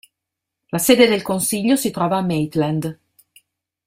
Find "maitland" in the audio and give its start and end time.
2.23-2.99